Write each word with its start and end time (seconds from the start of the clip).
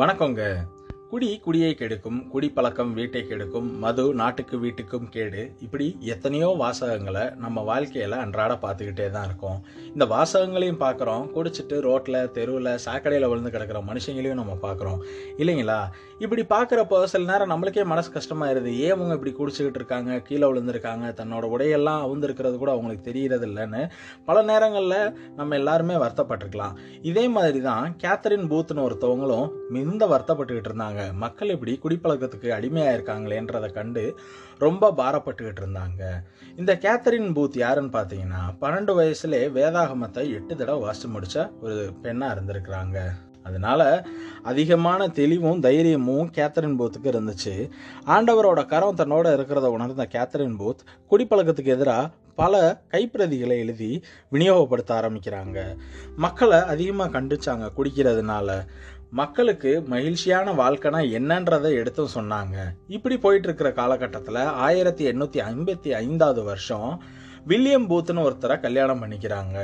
வணக்கங்க. 0.00 0.42
குடி 1.12 1.40
குடியை 1.44 1.70
கெடுக்கும் 1.78 2.18
குடிப்பழக்கம் 2.32 2.92
வீட்டை 2.98 3.20
கெடுக்கும் 3.22 3.66
மது 3.78 4.04
நாட்டுக்கு 4.20 4.56
வீட்டுக்கும் 4.62 5.08
கேடு. 5.14 5.42
இப்படி 5.60 5.86
எத்தனையோ 6.12 6.48
வாசகங்களை 6.60 7.24
நம்ம 7.36 7.62
வாழ்க்கையில் 7.62 8.14
அன்றாட 8.20 8.52
பார்த்துக்கிட்டே 8.62 9.06
தான் 9.16 9.26
இருக்கோம். 9.28 9.58
இந்த 9.86 10.04
வாசகங்களையும் 10.12 10.80
பார்க்குறோம். 10.84 11.24
குடிச்சிட்டு 11.34 11.80
ரோட்டில் 11.80 12.30
தெருவில் 12.36 12.70
சாக்கடையில் 12.84 13.28
விழுந்து 13.32 13.50
கிடக்கிற 13.50 13.82
மனுஷங்களையும் 13.90 14.40
நம்ம 14.40 14.54
பார்க்குறோம். 14.62 15.02
இல்லைங்களா? 15.42 15.78
இப்படி 16.24 16.44
பார்க்குறப்போ 16.54 17.02
சில 17.12 17.28
நேரம் 17.32 17.52
நம்மளுக்கே 17.52 17.84
மனசு 17.92 18.10
கஷ்டமாயிருது. 18.16 18.72
ஏன் 18.86 18.94
அவங்க 18.96 19.18
இப்படி 19.18 19.34
குடிச்சிக்கிட்டு 19.40 19.80
இருக்காங்க? 19.82 20.18
கீழே 20.30 20.48
விழுந்திருக்காங்க. 20.52 21.12
தன்னோட 21.20 21.44
உடையெல்லாம் 21.56 22.02
அவுந்திருக்கிறது 22.06 22.56
கூட 22.56 22.72
அவங்களுக்கு 22.76 23.06
தெரிகிறது 23.10 23.48
இல்லைன்னு 23.50 23.84
பல 24.24 24.42
நேரங்களில் 24.52 24.98
நம்ம 25.36 25.54
எல்லாருமே 25.60 25.94
வருத்தப்பட்டிருக்கலாம். 25.94 26.76
இதே 27.12 27.26
மாதிரி 27.28 27.62
தான் 27.70 27.96
கேத்தரின் 28.04 28.50
பூத்னு 28.54 28.86
ஒருத்தவங்களும் 28.88 29.48
மிகுந்த 29.76 30.06
வருத்தப்பட்டுக்கிட்டு 30.06 30.72
இருந்தாங்க. 30.72 31.00
மக்கள் 31.12 31.50
இப்படி 31.50 31.78
குடிப்பழக்கத்துக்கு 31.82 32.48
அடிமையாக 32.48 32.96
இருக்காங்களேன்றதை 32.96 33.72
கண்டு 33.72 34.18
ரொம்ப 34.58 34.92
பாரப்பட்டுக்கிட்டு 34.96 35.62
இருந்தாங்க. 35.62 36.02
இந்த 36.56 36.78
கேத்தரின் 36.80 37.34
பூத் 37.34 37.58
யாருன்னு 37.58 37.98
பார்த்தீங்கன்னா 37.98 38.42
பன்னெண்டு 38.60 38.94
வயசுலே 38.98 39.42
வேதாகமத்தை 39.58 40.32
எட்டு 40.34 40.56
தடவை 40.56 40.80
வாசித்து 40.80 41.08
முடித்த 41.08 41.50
ஒரு 41.62 41.92
பெண்ணாக 42.02 42.40
இருந்திருக்கிறாங்க. 42.40 42.98
அதனால 43.42 44.04
அதிகமான 44.42 45.08
தெளிவும் 45.08 45.60
தைரியமும் 45.60 46.30
கேத்தரின் 46.30 46.78
பூத்துக்கு 46.78 47.02
இருந்துச்சு. 47.02 47.70
ஆண்டவரோட 48.06 48.66
கரம் 48.66 48.96
தன்னோட 48.96 49.26
இருக்கிறத 49.36 49.66
உணர்ந்த 49.76 50.08
கேத்தரின் 50.10 50.58
பூத் 50.58 50.84
குடிப்பழக்கத்துக்கு 51.10 51.74
எதிராக 51.76 52.10
பல 52.34 52.82
கைப்பிரதிகளை 52.90 53.56
எழுதி 53.58 54.02
விநியோகப்படுத்த 54.32 54.90
ஆரம்பிக்கிறாங்க. 54.90 55.76
மக்களை 56.16 56.58
அதிகமாக 56.58 57.20
கண்டிச்சாங்க 57.20 57.68
குடிக்கிறதுனால. 57.76 58.66
மக்களுக்கு 59.12 59.82
மகிழ்ச்சியான 59.86 60.52
வாழ்க்கைனா 60.52 61.00
என்னன்றதை 61.16 61.70
எடுத்தும் 61.70 62.14
சொன்னாங்க. 62.14 62.56
இப்படி 62.86 63.18
போயிட்டு 63.18 63.46
இருக்கிற 63.46 63.72
காலகட்டத்தில் 63.72 64.44
ஆயிரத்தி 64.66 65.12
எண்ணூற்றி 65.12 65.40
ஐம்பத்தி 65.48 65.90
ஐந்தாவது 65.90 66.42
வருஷம் 66.42 67.02
வில்லியம் 67.46 67.88
பூத்னு 67.90 68.22
ஒருத்தரை 68.26 68.60
கல்யாணம் 68.60 69.02
பண்ணிக்கிறாங்க. 69.02 69.58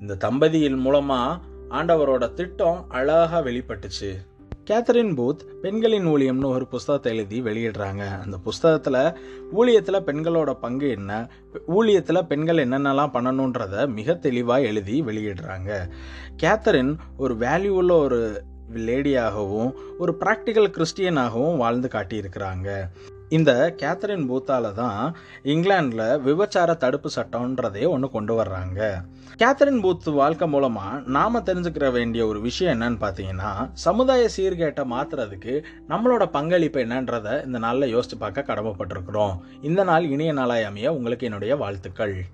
இந்த 0.00 0.16
தம்பதியின் 0.16 0.76
மூலமாக 0.76 1.40
ஆண்டவரோட 1.70 2.32
திட்டம் 2.32 2.84
அழகாக 2.88 3.50
வெளிப்பட்டுச்சு. 3.50 4.10
கேத்தரின் 4.70 5.14
பூத் 5.14 5.42
பெண்களின் 5.62 6.06
ஊழியம்னு 6.06 6.44
ஒரு 6.44 6.66
புஸ்தகத்தை 6.66 7.16
எழுதி 7.16 7.42
வெளியிடுறாங்க. 7.42 8.22
அந்த 8.22 8.38
புஸ்தகத்தில் 8.38 9.18
ஊழியத்தில் 9.56 10.06
பெண்களோட 10.06 10.52
பங்கு 10.52 10.90
என்ன 10.90 11.30
ஊழியத்தில் 11.68 12.22
பெண்கள் 12.22 12.68
என்னென்னலாம் 12.68 13.14
பண்ணணுன்றத 13.16 13.86
மிக 13.86 14.14
தெளிவாக 14.14 14.60
எழுதி 14.60 15.02
வெளியிடுறாங்க. 15.02 15.90
கேத்தரின் 16.42 16.96
ஒரு 17.16 17.34
வேல்யூ 17.34 17.68
உள்ள 17.68 17.94
ஒரு 17.94 18.44
லேடியாகவும் 18.74 19.72
ஒரு 19.98 20.16
ப்ராக்டிக்கல் 20.20 20.72
கிறிஸ்டியனாகவும் 20.76 21.56
வாழ்ந்து 21.56 21.88
காட்டியிருக்கிறாங்க. 21.92 22.90
இந்த 23.28 23.74
கேத்தரின் 23.76 24.24
பூத்தால 24.30 24.72
தான் 24.72 25.16
இங்கிலாண்டில் 25.44 26.20
விபச்சார 26.20 26.76
தடுப்பு 26.76 27.10
சட்டம்ன்றதே 27.14 27.88
ஒன்று 27.88 28.10
கொண்டு 28.10 28.42
வர்றாங்க. 28.42 29.02
கேத்தரின் 29.36 29.82
பூத் 29.82 30.10
வாழ்க்கை 30.12 30.48
மூலமாக 30.48 31.02
நாம் 31.06 31.44
தெரிஞ்சுக்கிற 31.44 31.92
வேண்டிய 31.92 32.26
ஒரு 32.26 32.40
விஷயம் 32.40 32.80
என்னன்னு 32.80 33.04
பார்த்தீங்கன்னா 33.04 33.70
சமுதாய 33.72 34.28
சீர்கேட்டை 34.36 34.84
மாற்றுறதுக்கு 34.94 35.64
நம்மளோட 35.88 36.26
பங்களிப்பு 36.26 36.80
என்னன்றதை 36.80 37.44
இந்த 37.44 37.58
நாளில் 37.58 37.88
யோசித்து 37.88 38.16
பார்க்க 38.16 38.54
கடமைப்பட்டிருக்கிறோம். 38.54 39.36
இந்த 39.62 39.84
நாள் 39.84 40.04
இனிய 40.04 40.32
நாளாய் 40.32 40.64
அமைய 40.64 40.94
உங்களுக்கு 40.94 41.26
என்னுடைய 41.26 41.56
வாழ்த்துக்கள். 41.56 42.24